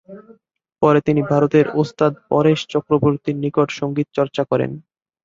[0.81, 4.71] পরে তিনি ভারতের ওস্তাদ পরেশ চক্রবর্তীর নিকট সঙ্গীত চর্চা করেন।